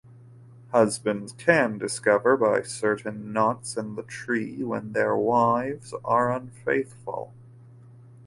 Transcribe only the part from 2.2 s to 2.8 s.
by